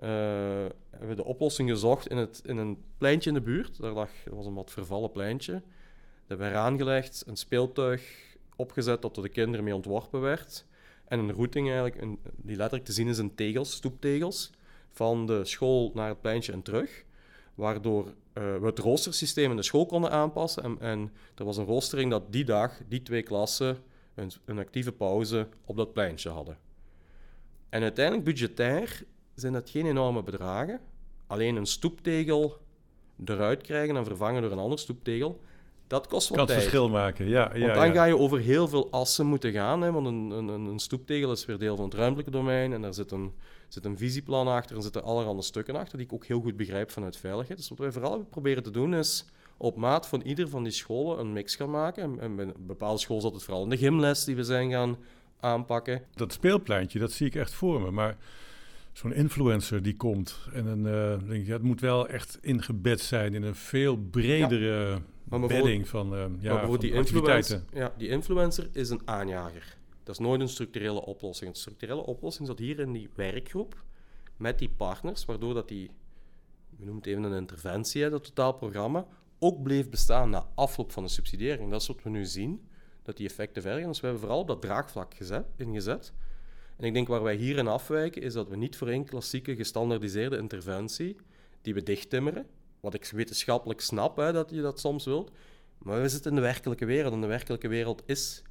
[0.00, 3.80] We hebben de oplossing gezocht in, het, in een pleintje in de buurt.
[3.80, 5.52] Daar lag, dat was een wat vervallen pleintje.
[5.52, 5.62] Dat
[6.38, 10.66] hebben we aangelegd, een speeltuig opgezet dat door de kinderen mee ontworpen werd.
[11.04, 14.50] En een routing eigenlijk, een, die letterlijk te zien is in tegels, stoeptegels,
[14.90, 17.04] van de school naar het pleintje en terug.
[17.54, 20.62] Waardoor uh, we het roostersysteem in de school konden aanpassen.
[20.62, 23.78] En, en, er was een roostering dat die dag, die twee klassen,
[24.14, 26.58] een, een actieve pauze op dat pleintje hadden.
[27.68, 29.04] En uiteindelijk budgetair
[29.40, 30.80] zijn dat geen enorme bedragen.
[31.26, 32.58] Alleen een stoeptegel
[33.24, 35.40] eruit krijgen en vervangen door een ander stoeptegel
[35.90, 36.58] dat kost wat kan tijd.
[36.58, 37.50] verschil maken, ja.
[37.54, 39.80] ja want dan ga je over heel veel assen moeten gaan.
[39.80, 42.72] Hè, want een, een, een stoeptegel is weer deel van het ruimtelijke domein.
[42.72, 43.32] En daar zit een,
[43.68, 46.90] zit een visieplan achter en zitten allerhande stukken achter, die ik ook heel goed begrijp
[46.90, 47.58] vanuit veiligheid.
[47.58, 49.24] Dus wat wij vooral proberen te doen is
[49.56, 52.02] op maat van ieder van die scholen een mix gaan maken.
[52.02, 54.70] En, en bij een bepaalde school zat het vooral in de gymles die we zijn
[54.70, 54.96] gaan
[55.40, 56.02] aanpakken.
[56.14, 57.90] Dat speelpleintje, dat zie ik echt voor me.
[57.90, 58.16] Maar
[58.92, 63.34] zo'n influencer die komt en een, uh, denk je, het moet wel echt ingebed zijn
[63.34, 68.68] in een veel bredere bedding van, uh, ja, maar bijvoorbeeld die influencer, ja, die influencer
[68.72, 69.78] is een aanjager.
[70.02, 71.50] Dat is nooit een structurele oplossing.
[71.50, 73.84] Een structurele oplossing zat hier in die werkgroep
[74.36, 75.90] met die partners, waardoor dat die,
[76.76, 79.06] we noemen het even een interventie, dat totaalprogramma,
[79.38, 81.70] ook bleef bestaan na afloop van de subsidiëring.
[81.70, 82.68] Dat is wat we nu zien,
[83.02, 83.88] dat die effecten vergen.
[83.88, 86.12] Dus we hebben vooral op dat draagvlak gezet, ingezet.
[86.80, 90.36] En ik denk waar wij hierin afwijken, is dat we niet voor één klassieke gestandardiseerde
[90.36, 91.16] interventie,
[91.62, 92.46] die we dichttimmeren,
[92.80, 95.30] wat ik wetenschappelijk snap, hè, dat je dat soms wilt.
[95.78, 98.42] Maar we zitten in de werkelijke wereld en de werkelijke wereld is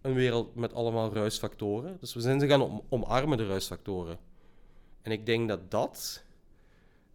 [0.00, 1.96] een wereld met allemaal ruisfactoren.
[2.00, 4.18] Dus we zijn ze gaan om, omarmen, de ruisfactoren.
[5.02, 6.24] En ik denk dat dat,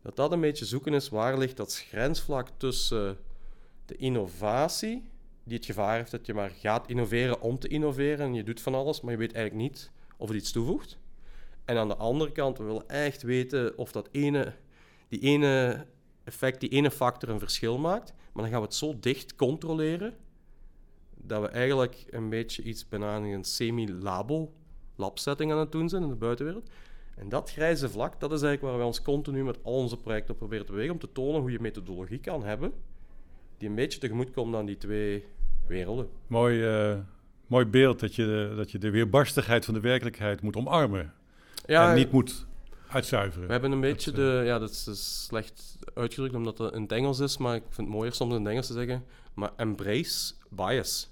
[0.01, 3.17] dat dat een beetje zoeken is waar ligt dat grensvlak tussen
[3.85, 5.09] de innovatie,
[5.43, 8.61] die het gevaar heeft dat je maar gaat innoveren om te innoveren en je doet
[8.61, 10.97] van alles, maar je weet eigenlijk niet of het iets toevoegt.
[11.65, 14.53] En aan de andere kant, we willen echt weten of dat ene,
[15.07, 15.85] die ene
[16.23, 18.13] effect, die ene factor een verschil maakt.
[18.33, 20.17] Maar dan gaan we het zo dicht controleren
[21.15, 24.53] dat we eigenlijk een beetje iets bijna een semi-labo
[24.95, 26.69] labsetting aan het doen zijn in de buitenwereld.
[27.15, 30.31] En dat grijze vlak, dat is eigenlijk waar we ons continu met al onze projecten
[30.31, 32.73] op proberen te bewegen, om te tonen hoe je methodologie kan hebben
[33.59, 35.25] die een beetje tegemoet komt aan die twee
[35.67, 36.09] werelden.
[36.27, 36.97] Mooi, uh,
[37.49, 41.13] mooi beeld dat je, dat je de weerbarstigheid van de werkelijkheid moet omarmen.
[41.65, 42.45] Ja, en niet moet
[42.87, 43.45] uitzuiveren.
[43.45, 47.19] We hebben een beetje de, ja, dat is, slecht uitgedrukt omdat het in het Engels
[47.19, 51.09] is, maar ik vind het mooier soms in het Engels te zeggen, maar embrace bias.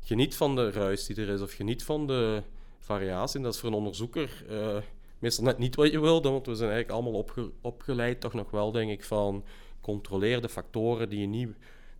[0.00, 2.42] Geniet van de ruis die er is, of geniet van de
[2.78, 3.40] variatie.
[3.40, 4.76] dat is voor een onderzoeker uh,
[5.18, 7.26] meestal net niet wat je wil, want we zijn eigenlijk allemaal
[7.60, 9.44] opgeleid, toch nog wel, denk ik, van
[9.80, 11.48] controleer de factoren die je, niet,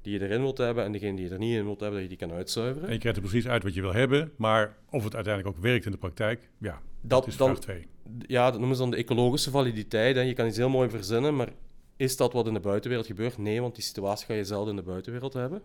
[0.05, 2.11] die je erin wilt hebben en degene die je er niet in wilt hebben, dat
[2.11, 2.87] je die kan uitzuiveren.
[2.87, 5.63] En je krijgt er precies uit wat je wil hebben, maar of het uiteindelijk ook
[5.63, 7.87] werkt in de praktijk, ja, dat, is vraag twee.
[8.27, 10.17] Ja, dat noemen ze dan de ecologische validiteit.
[10.17, 11.49] En je kan iets heel mooi verzinnen, maar
[11.97, 13.39] is dat wat in de buitenwereld gebeurt?
[13.39, 15.63] Nee, want die situatie ga je zelden in de buitenwereld hebben.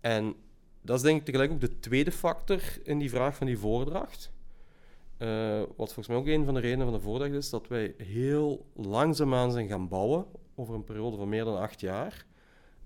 [0.00, 0.34] En
[0.82, 4.32] dat is denk ik tegelijk ook de tweede factor in die vraag van die voordracht.
[5.18, 7.94] Uh, wat volgens mij ook een van de redenen van de voordracht is, dat wij
[7.96, 12.26] heel langzaamaan zijn gaan bouwen over een periode van meer dan acht jaar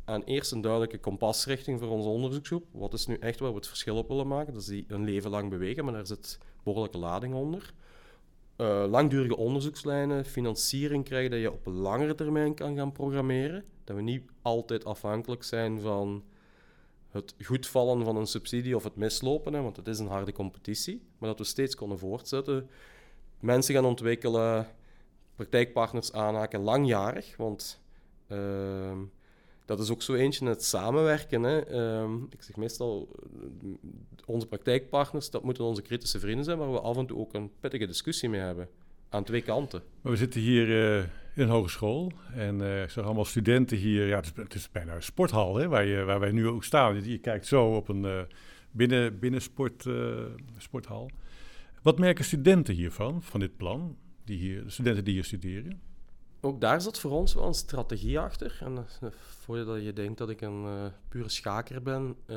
[0.06, 2.64] aan eerst een duidelijke kompasrichting voor onze onderzoeksgroep.
[2.72, 4.52] Wat is nu echt waar we het verschil op willen maken?
[4.52, 7.74] Dat is die een leven lang bewegen, maar daar zit behoorlijke lading onder.
[8.56, 13.64] Uh, langdurige onderzoekslijnen, financiering krijgen dat je op langere termijn kan gaan programmeren.
[13.84, 16.24] Dat we niet altijd afhankelijk zijn van
[17.10, 21.02] het goedvallen van een subsidie of het mislopen, hè, want het is een harde competitie.
[21.18, 22.70] Maar dat we steeds konden voortzetten.
[23.40, 24.66] Mensen gaan ontwikkelen,
[25.34, 27.36] praktijkpartners aanhaken, langjarig.
[27.36, 27.80] Want
[28.28, 28.98] uh,
[29.66, 31.42] dat is ook zo eentje, het samenwerken.
[31.42, 31.70] Hè.
[31.70, 33.08] Uh, ik zeg meestal,
[34.26, 37.50] onze praktijkpartners, dat moeten onze kritische vrienden zijn, waar we af en toe ook een
[37.60, 38.68] pittige discussie mee hebben.
[39.08, 39.82] Aan twee kanten.
[40.00, 40.98] We zitten hier uh,
[41.34, 44.06] in een hogeschool en uh, ik zag allemaal studenten hier.
[44.06, 47.04] Ja, het is, bijna een sporthal hè, waar, je, waar wij nu ook staan.
[47.04, 48.20] Je, kijkt zo op een uh,
[48.70, 49.84] binnen, binnensport,
[50.58, 51.10] sporthal.
[51.82, 53.96] Wat merken studenten hiervan, van dit plan?
[54.26, 55.80] die hier, de studenten die hier studeren?
[56.46, 58.58] Ook daar zat voor ons wel een strategie achter.
[58.60, 62.16] En uh, voordat je denkt dat ik een uh, pure schaker ben.
[62.26, 62.36] Uh,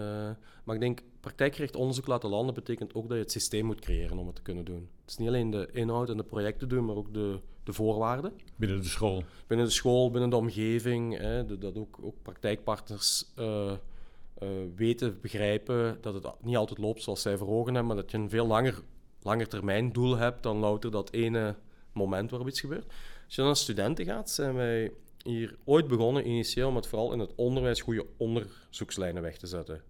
[0.64, 4.18] maar ik denk, praktijkgericht onderzoek laten landen betekent ook dat je het systeem moet creëren
[4.18, 4.90] om het te kunnen doen.
[5.02, 8.34] Het is niet alleen de inhoud en de projecten doen, maar ook de, de voorwaarden.
[8.56, 9.24] Binnen de school?
[9.48, 11.18] Binnen de school, binnen de omgeving.
[11.18, 13.26] Hè, dat ook, ook praktijkpartners
[14.76, 18.18] weten, begrijpen dat het niet altijd loopt zoals zij voor ogen hebben, maar dat je
[18.18, 18.82] een veel langer,
[19.22, 21.56] langer termijn doel hebt dan louter dat ene
[21.94, 22.94] moment waarop iets gebeurt.
[23.30, 24.92] Als je dan naar studenten gaat, zijn wij
[25.24, 29.84] hier ooit begonnen, initieel, met vooral in het onderwijs goede onderzoekslijnen weg te zetten.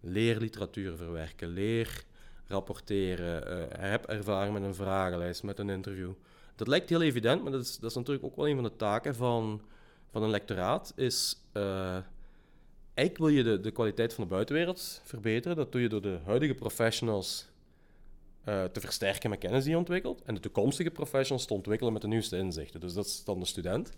[0.00, 2.04] Leer literatuur verwerken, leer
[2.46, 6.12] rapporteren, uh, heb ervaring met een vragenlijst, met een interview.
[6.56, 8.76] Dat lijkt heel evident, maar dat is, dat is natuurlijk ook wel een van de
[8.76, 9.62] taken van,
[10.10, 11.36] van een lectoraat, is...
[11.52, 11.98] Uh,
[12.94, 15.56] eigenlijk wil je de, de kwaliteit van de buitenwereld verbeteren.
[15.56, 17.49] Dat doe je door de huidige professionals
[18.48, 20.22] uh, te versterken met kennis die je ontwikkelt.
[20.22, 22.80] En de toekomstige professionals te ontwikkelen met de nieuwste inzichten.
[22.80, 23.92] Dus dat is dan de student.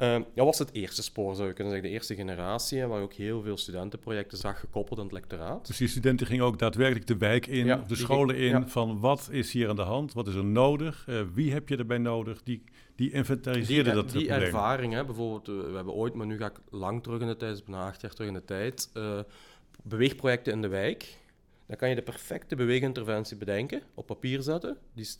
[0.00, 3.12] Uh, dat was het eerste spoor, zou je kunnen zeggen, de eerste generatie, waar ook
[3.12, 5.66] heel veel studentenprojecten zag gekoppeld aan het lectoraat.
[5.66, 9.28] Dus die studenten gingen ook daadwerkelijk de wijk in, ja, de scholen in, van wat
[9.30, 12.42] is hier aan de hand, wat is er nodig, uh, wie heb je erbij nodig,
[12.42, 16.60] die, die inventariseerden dat Die ervaring, hè, bijvoorbeeld, we hebben ooit, maar nu ga ik
[16.70, 18.90] lang terug in de tijd, bijna acht jaar terug in de tijd,
[19.82, 21.18] beweegprojecten in de wijk,
[21.70, 24.78] dan kan je de perfecte beweeginterventie bedenken, op papier zetten.
[24.94, 25.18] Die is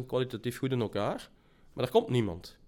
[0.00, 1.30] 100% kwalitatief goed in elkaar,
[1.72, 2.58] maar daar komt niemand.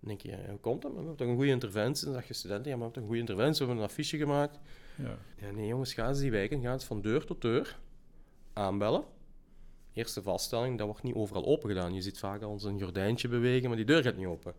[0.00, 0.90] Dan denk je, hoe komt dat?
[0.90, 2.04] We hebben toch een goede interventie?
[2.04, 3.90] Dan zeg je studenten, ja, maar we hebben toch een goede interventie, we hebben een
[3.90, 4.58] affiche gemaakt.
[4.96, 5.18] Ja.
[5.36, 7.78] ja nee jongens, gaan ze die wijken, gaan ze van deur tot deur
[8.52, 9.04] aanbellen.
[9.92, 11.94] Eerste vaststelling, dat wordt niet overal open gedaan.
[11.94, 14.54] Je ziet vaak al een gordijntje bewegen, maar die deur gaat niet open.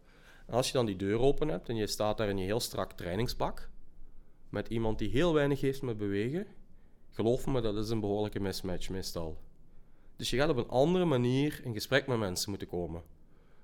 [0.47, 2.59] En als je dan die deur open hebt en je staat daar in je heel
[2.59, 3.69] strak trainingspak,
[4.49, 6.47] met iemand die heel weinig heeft met bewegen,
[7.11, 9.37] Geloof me, dat is een behoorlijke mismatch meestal.
[10.15, 13.01] Dus je gaat op een andere manier in gesprek met mensen moeten komen.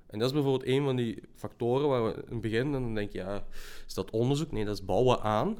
[0.08, 3.12] En dat is bijvoorbeeld een van die factoren waar we in het begin, dan denk
[3.12, 3.46] je, ja,
[3.88, 4.52] is dat onderzoek?
[4.52, 5.58] Nee, dat is bouwen aan.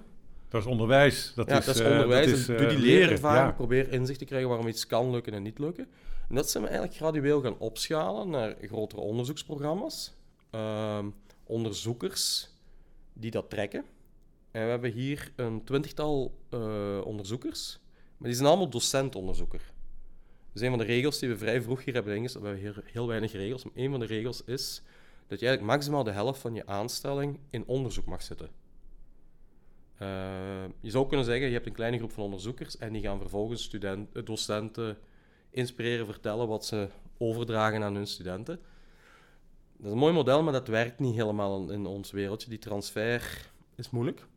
[0.50, 1.32] Dat is onderwijs.
[1.36, 2.26] Dat, ja, is, dat is onderwijs.
[2.26, 5.34] Uh, dat is, doe die uh, leerervaring, probeer inzicht te krijgen waarom iets kan lukken
[5.34, 5.88] en niet lukken.
[6.30, 10.14] En dat zijn we eigenlijk gradueel gaan opschalen naar grotere onderzoeksprogramma's.
[10.56, 11.06] Uh,
[11.44, 12.50] onderzoekers
[13.14, 13.86] die dat trekken.
[14.58, 17.80] En we hebben hier een twintigtal uh, onderzoekers,
[18.18, 19.62] Maar die zijn allemaal docentonderzoeker.
[20.54, 22.84] Dus een van de regels die we vrij vroeg hier hebben ingesteld, we hebben heel,
[22.86, 24.82] heel weinig regels, maar een van de regels is
[25.28, 28.50] dat je eigenlijk maximaal de helft van je aanstelling in onderzoek mag zitten.
[30.02, 30.10] Uh,
[30.80, 33.64] je zou kunnen zeggen, je hebt een kleine groep van onderzoekers en die gaan vervolgens
[33.64, 34.98] studenten, docenten
[35.50, 38.60] inspireren, vertellen wat ze overdragen aan hun studenten.
[39.78, 42.50] Dat is een mooi model, maar dat werkt niet helemaal in ons wereldje.
[42.50, 44.28] Die transfer is moeilijk.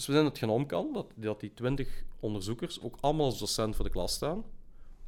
[0.00, 3.76] Dus we zijn het gaan omkan, dat, dat die 20 onderzoekers ook allemaal als docent
[3.76, 4.44] voor de klas staan.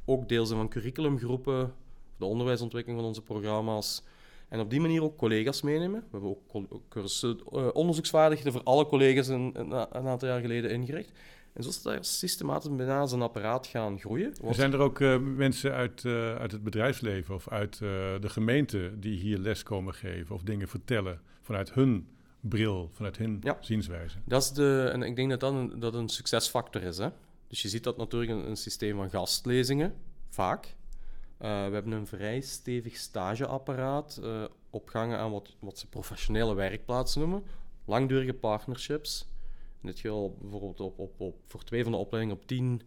[0.05, 1.73] Ook deel zijn van curriculumgroepen,
[2.17, 4.03] de onderwijsontwikkeling van onze programma's.
[4.49, 5.99] En op die manier ook collega's meenemen.
[5.99, 10.71] We hebben ook cursussen, uh, onderzoeksvaardigheden voor alle collega's een, een, een, aantal jaar geleden
[10.71, 11.11] ingericht.
[11.53, 14.33] En zo is daar systematisch bijna zijn apparaat gaan groeien.
[14.47, 18.91] Er zijn er ook uh, mensen uit, uh, uit het bedrijfsleven of uit de gemeente
[18.99, 22.07] die hier les komen geven of dingen vertellen vanuit hun
[22.49, 23.57] bril, vanuit hun ja.
[23.59, 24.17] zienswijze.
[24.25, 26.97] Dat is de, en ik denk dat dat een, dat een succesfactor is.
[26.97, 27.09] Hè?
[27.47, 29.93] Dus je ziet dat natuurlijk in een systeem van gastlezingen,
[30.29, 30.65] vaak.
[30.65, 37.21] Uh, we hebben een vrij stevig stageapparaat uh, opgangen aan wat, wat ze professionele werkplaatsen
[37.21, 37.43] noemen.
[37.85, 39.29] Langdurige partnerships.
[39.81, 42.81] In dit geval bijvoorbeeld op, op, op, voor twee van de opleidingen op tien,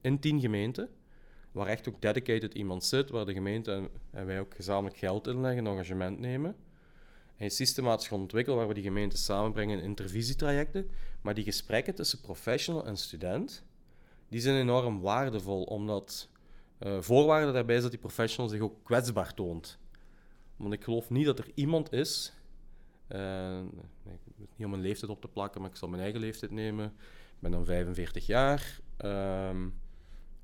[0.00, 0.88] in tien gemeenten.
[1.52, 5.26] Waar echt ook dedicated iemand zit, waar de gemeente en, en wij ook gezamenlijk geld
[5.26, 6.56] inleggen, engagement nemen.
[7.50, 10.90] Systematisch gaan ontwikkelen waar we die gemeenten samenbrengen in intervisietrajecten.
[11.20, 13.64] Maar die gesprekken tussen professional en student,
[14.28, 16.28] die zijn enorm waardevol, omdat
[16.80, 19.78] uh, voorwaarde daarbij is dat die professional zich ook kwetsbaar toont.
[20.56, 22.32] Want ik geloof niet dat er iemand is,
[23.08, 24.18] uh, nee,
[24.56, 26.86] niet om mijn leeftijd op te plakken, maar ik zal mijn eigen leeftijd nemen.
[26.86, 28.80] Ik ben dan 45 jaar.
[28.98, 29.80] Um,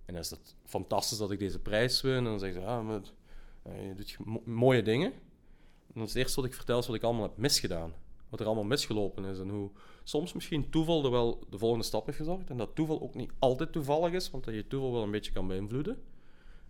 [0.05, 2.17] en dan is het fantastisch dat ik deze prijs win.
[2.17, 2.89] En dan zeggen ze, ah,
[3.67, 5.13] uh, je doet mooie dingen.
[5.99, 7.93] En is het eerste wat ik vertel, is wat ik allemaal heb misgedaan.
[8.29, 9.39] Wat er allemaal misgelopen is.
[9.39, 9.71] En hoe
[10.05, 12.51] soms misschien toeval er wel de volgende stap heeft gezorgd.
[12.51, 15.33] En dat toeval ook niet altijd toevallig is, want dat je toeval wel een beetje
[15.33, 15.99] kan beïnvloeden.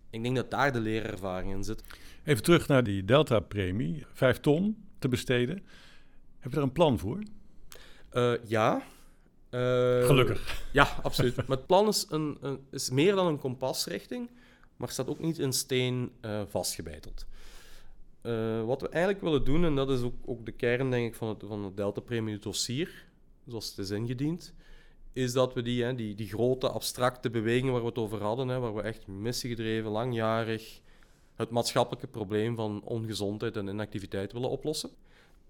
[0.09, 1.83] Ik denk dat daar de leerervaring in zit.
[2.23, 4.05] Even terug naar die Delta-premie.
[4.13, 5.63] Vijf ton te besteden.
[6.39, 7.23] Heb je er een plan voor?
[8.13, 8.81] Uh, ja.
[9.51, 10.63] Uh, Gelukkig.
[10.71, 11.35] Ja, absoluut.
[11.35, 14.29] maar het plan is, een, een, is meer dan een kompasrichting,
[14.77, 17.25] maar staat ook niet in steen uh, vastgebeiteld.
[18.65, 21.27] Wat we eigenlijk willen doen, en dat is ook, ook de kern denk ik, van
[21.27, 23.05] het, van het Delta-premie dossier,
[23.47, 24.53] zoals het is ingediend,
[25.13, 28.47] is dat we die, hè, die, die grote abstracte bewegingen waar we het over hadden,
[28.47, 30.81] hè, waar we echt missiegedreven, langjarig
[31.35, 34.89] het maatschappelijke probleem van ongezondheid en inactiviteit willen oplossen.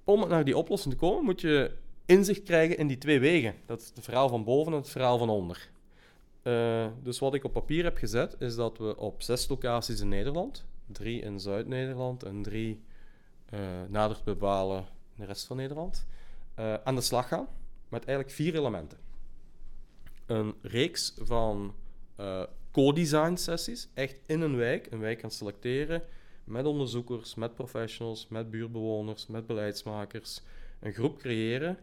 [0.04, 1.72] Om naar die oplossing te komen, moet je
[2.06, 3.56] inzicht krijgen in die twee wegen.
[3.66, 5.70] Dat is het verhaal van boven en het verhaal van onder.
[6.44, 10.10] Uh, dus wat ik op papier heb gezet, is dat we op zes locaties in
[10.10, 12.84] Nederland, drie in Zuid-Nederland en drie
[13.54, 14.80] uh, nader bepalen
[15.15, 16.06] in de rest van Nederland,
[16.60, 17.47] uh, aan de slag gaan
[17.89, 18.97] met eigenlijk vier elementen
[20.30, 21.75] een reeks van
[22.19, 26.04] uh, co-design sessies, echt in een wijk, een wijk gaan selecteren
[26.43, 30.41] met onderzoekers, met professionals, met buurtbewoners, met beleidsmakers,
[30.80, 31.78] een groep creëren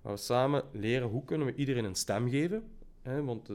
[0.00, 2.70] waar we samen leren hoe kunnen we iedereen een stem geven.
[3.02, 3.48] Hè, want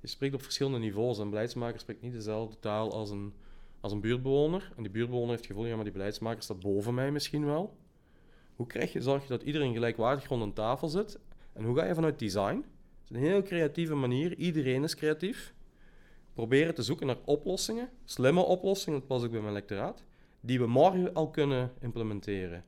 [0.00, 1.18] je spreekt op verschillende niveaus.
[1.18, 3.34] Een beleidsmaker spreekt niet dezelfde taal als een,
[3.80, 4.72] als een buurtbewoner.
[4.76, 7.76] En die buurtbewoner heeft het gevoel, ja, maar die beleidsmaker staat boven mij misschien wel.
[8.56, 11.18] Hoe krijg je, zorg je dat iedereen gelijkwaardig rond een tafel zit?
[11.52, 12.64] En hoe ga je vanuit design
[13.10, 14.36] een heel creatieve manier.
[14.36, 15.54] Iedereen is creatief.
[16.32, 20.02] Proberen te zoeken naar oplossingen, slimme oplossingen, dat pas ik bij mijn lectoraat,
[20.40, 22.64] die we morgen al kunnen implementeren.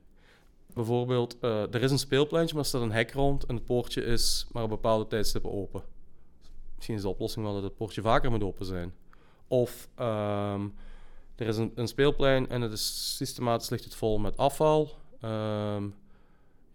[0.73, 4.03] Bijvoorbeeld, uh, er is een speelpleintje, maar er staat een hek rond en het poortje
[4.03, 5.83] is maar op bepaalde tijdstippen open.
[6.75, 8.93] Misschien is de oplossing wel dat het poortje vaker moet open zijn.
[9.47, 10.73] Of um,
[11.35, 14.81] er is een, speelplein en het is systematisch ligt het vol met afval.
[15.21, 15.95] Um,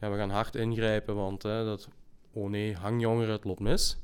[0.00, 1.88] ja, we gaan hard ingrijpen, want hè, dat
[2.32, 3.98] oh nee, hangjongeren, het loopt mis.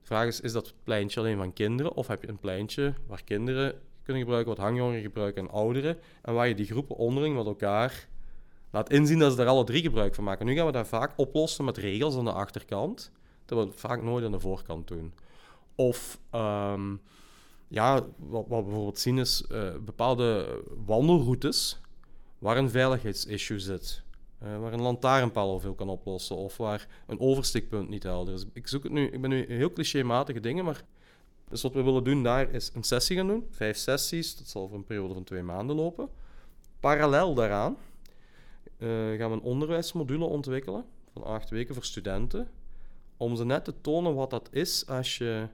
[0.00, 1.94] De vraag is, is dat pleintje alleen van kinderen?
[1.94, 5.98] Of heb je een pleintje waar kinderen kunnen gebruiken, wat hangjongeren gebruiken en ouderen?
[6.22, 8.08] En waar je die groepen onderling met elkaar
[8.70, 10.46] laat inzien dat ze daar alle drie gebruik van maken.
[10.46, 13.10] Nu gaan we dat vaak oplossen met regels aan de achterkant,
[13.44, 15.12] terwijl we het vaak nooit aan de voorkant doen.
[15.74, 16.20] Of...
[16.34, 17.00] Um,
[17.68, 21.80] ja, wat, we bijvoorbeeld zien is uh, bepaalde wandelroutes
[22.38, 24.04] waar een veiligheidsissue zit.
[24.42, 28.44] Uh, waar een lantaarnpaal al veel kan oplossen of waar een overstikpunt niet helder is.
[28.52, 30.84] Ik, zoek het nu, ik ben nu heel clichématige dingen, maar
[31.48, 33.46] dus wat we willen doen daar is een sessie gaan doen.
[33.50, 36.08] Vijf sessies, dat zal voor een periode van twee maanden lopen.
[36.80, 37.76] Parallel daaraan
[38.78, 42.48] uh, gaan we een onderwijsmodule ontwikkelen van acht weken voor studenten.
[43.16, 45.48] Om ze net te tonen wat dat is als je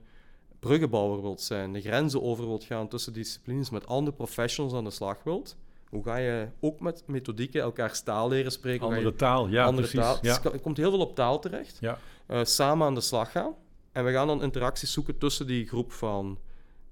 [0.63, 4.89] bruggenbouwer wilt zijn, de grenzen over wilt gaan tussen disciplines, met andere professionals aan de
[4.89, 5.57] slag wilt.
[5.89, 8.85] Hoe ga je ook met methodieken elkaar taal leren spreken?
[8.85, 10.05] Andere taal, ja, andere precies.
[10.05, 10.17] Taal.
[10.21, 10.39] Ja.
[10.39, 11.77] Dus er komt heel veel op taal terecht.
[11.79, 11.99] Ja.
[12.27, 13.55] Uh, samen aan de slag gaan.
[13.91, 16.39] En we gaan dan interacties zoeken tussen die groep van,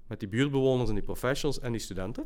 [0.06, 2.24] met die buurtbewoners en die professionals en die studenten.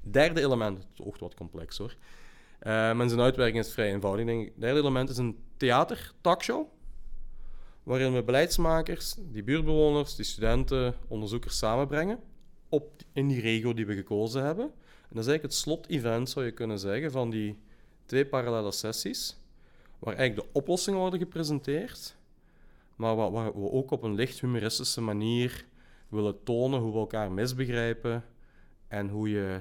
[0.00, 1.90] Derde element, het oogt wat complex hoor.
[1.90, 4.26] Uh, maar zijn uitwerking is vrij eenvoudig.
[4.26, 4.60] Denk ik.
[4.60, 6.66] Derde element is een theater-talkshow.
[7.82, 12.20] Waarin we beleidsmakers, die buurtbewoners, die studenten, onderzoekers samenbrengen.
[12.68, 14.64] Op, in die regio die we gekozen hebben.
[14.64, 17.58] En dat is eigenlijk het slot-event, zou je kunnen zeggen, van die
[18.06, 19.36] twee parallele sessies.
[19.98, 22.16] Waar eigenlijk de oplossingen worden gepresenteerd.
[22.96, 25.64] Maar waar, waar we ook op een licht humoristische manier
[26.08, 28.24] willen tonen hoe we elkaar misbegrijpen.
[28.88, 29.60] En hoe je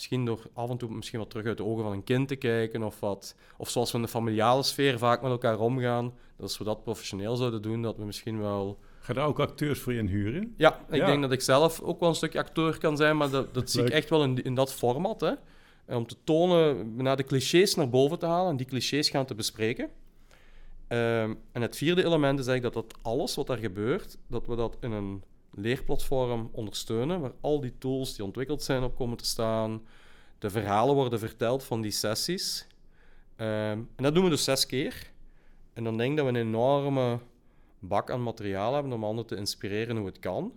[0.00, 2.36] misschien door af en toe misschien wat terug uit de ogen van een kind te
[2.36, 6.42] kijken, of, wat, of zoals we in de familiale sfeer vaak met elkaar omgaan, dat
[6.42, 8.78] als we dat professioneel zouden doen, dat we misschien wel...
[9.00, 10.54] Ga daar ook acteurs voor inhuren?
[10.56, 13.54] Ja, ik denk dat ik zelf ook wel een stukje acteur kan zijn, maar dat,
[13.54, 15.20] dat zie ik echt wel in, in dat format.
[15.20, 15.32] Hè.
[15.96, 19.34] Om te tonen, naar de clichés naar boven te halen en die clichés gaan te
[19.34, 19.84] bespreken.
[19.84, 24.56] Um, en het vierde element is eigenlijk dat dat alles wat daar gebeurt, dat we
[24.56, 29.24] dat in een leerplatform ondersteunen, waar al die tools die ontwikkeld zijn op komen te
[29.24, 29.82] staan.
[30.38, 32.66] De verhalen worden verteld van die sessies.
[33.36, 35.10] Um, en dat doen we dus zes keer.
[35.72, 37.18] En dan denk ik dat we een enorme
[37.78, 40.52] bak aan materiaal hebben om anderen te inspireren hoe het kan.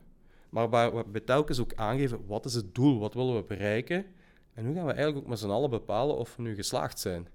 [0.50, 4.06] Maar waar we telkens ook aangeven, wat is het doel, wat willen we bereiken?
[4.54, 7.28] En hoe gaan we eigenlijk ook met z'n allen bepalen of we nu geslaagd zijn?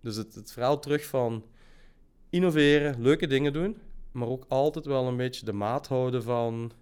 [0.00, 1.44] Dus het, het verhaal terug van
[2.30, 3.78] innoveren, leuke dingen doen,
[4.14, 6.72] maar ook altijd wel een beetje de maat houden van,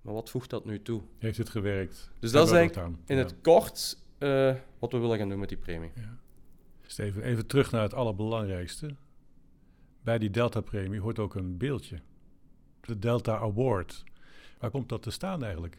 [0.00, 1.02] maar wat voegt dat nu toe?
[1.18, 2.10] Heeft het gewerkt?
[2.18, 5.58] Dus dat is eigenlijk in het kort uh, wat we willen gaan doen met die
[5.58, 5.90] premie.
[5.94, 6.18] Ja.
[6.82, 8.94] Steven, even terug naar het allerbelangrijkste.
[10.02, 12.00] Bij die Delta-premie hoort ook een beeldje.
[12.80, 14.04] De Delta Award.
[14.58, 15.78] Waar komt dat te staan eigenlijk?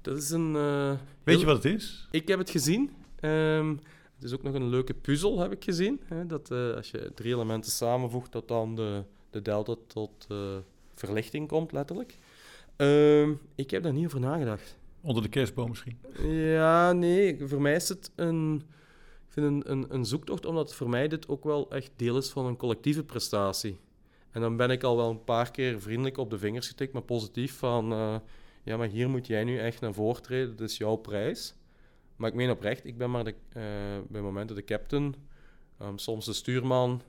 [0.00, 0.54] Dat is een...
[0.54, 2.08] Uh, Weet je wat het is?
[2.10, 2.90] Ik heb het gezien.
[3.20, 3.80] Um,
[4.14, 6.00] het is ook nog een leuke puzzel, heb ik gezien.
[6.04, 6.26] Hè?
[6.26, 10.56] Dat uh, als je drie elementen samenvoegt, dat dan de de delta tot uh,
[10.94, 12.18] verlichting komt, letterlijk.
[12.76, 14.78] Uh, ik heb daar niet over nagedacht.
[15.00, 15.98] Onder de kerstboom misschien?
[16.28, 17.38] Ja, nee.
[17.46, 18.62] Voor mij is het een,
[19.26, 22.28] ik vind een, een, een zoektocht, omdat voor mij dit ook wel echt deel is
[22.30, 23.78] van een collectieve prestatie.
[24.30, 27.02] En dan ben ik al wel een paar keer vriendelijk op de vingers getikt, maar
[27.02, 27.92] positief van...
[27.92, 28.16] Uh,
[28.62, 31.54] ja, maar hier moet jij nu echt naar voren treden, dat is jouw prijs.
[32.16, 33.62] Maar ik meen oprecht, ik ben maar de, uh,
[34.08, 35.14] bij momenten de captain,
[35.82, 37.02] um, soms de stuurman,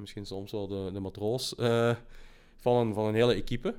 [0.00, 1.94] misschien soms wel de, de matroos, uh,
[2.56, 3.74] van, een, van een hele equipe.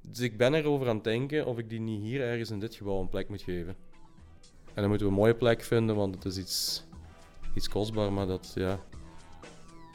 [0.00, 2.74] Dus ik ben erover aan het denken of ik die niet hier ergens in dit
[2.74, 3.76] gebouw een plek moet geven.
[4.74, 6.84] En dan moeten we een mooie plek vinden, want het is iets,
[7.54, 8.80] iets kostbaar, maar dat, ja...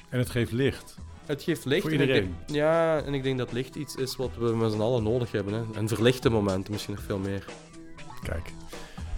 [0.10, 0.98] En het geeft licht.
[1.26, 1.82] Het geeft licht.
[1.82, 2.36] Voor iedereen.
[2.46, 5.54] ja, en ik denk dat licht iets is wat we met z'n allen nodig hebben.
[5.54, 5.63] Hè.
[5.74, 7.46] En verlichte momenten misschien nog veel meer.
[8.24, 8.54] Kijk,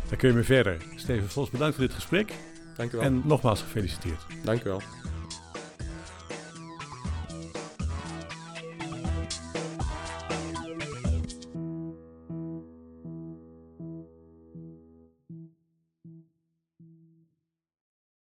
[0.08, 0.86] daar kun je mee verder.
[0.96, 2.34] Steven Vos, bedankt voor dit gesprek.
[2.76, 3.06] Dank u wel.
[3.06, 4.26] En nogmaals gefeliciteerd.
[4.44, 4.82] Dank u wel.